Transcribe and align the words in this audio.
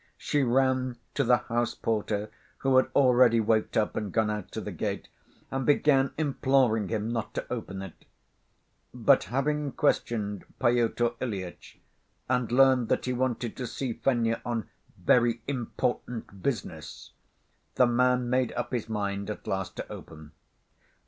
She 0.17 0.41
ran 0.41 0.97
to 1.13 1.23
the 1.23 1.43
house‐porter, 1.47 2.29
who 2.57 2.77
had 2.77 2.87
already 2.95 3.39
waked 3.39 3.77
up 3.77 3.95
and 3.95 4.11
gone 4.11 4.31
out 4.31 4.51
to 4.53 4.59
the 4.59 4.71
gate, 4.71 5.09
and 5.51 5.63
began 5.63 6.11
imploring 6.17 6.87
him 6.89 7.13
not 7.13 7.35
to 7.35 7.45
open 7.53 7.83
it. 7.83 8.05
But 8.95 9.25
having 9.25 9.71
questioned 9.73 10.43
Pyotr 10.59 11.11
Ilyitch, 11.19 11.77
and 12.27 12.51
learned 12.51 12.89
that 12.89 13.05
he 13.05 13.13
wanted 13.13 13.55
to 13.57 13.67
see 13.67 13.93
Fenya 13.93 14.41
on 14.43 14.67
very 14.97 15.43
"important 15.47 16.41
business," 16.41 17.11
the 17.75 17.85
man 17.85 18.27
made 18.27 18.53
up 18.53 18.73
his 18.73 18.89
mind 18.89 19.29
at 19.29 19.45
last 19.45 19.75
to 19.75 19.91
open. 19.91 20.31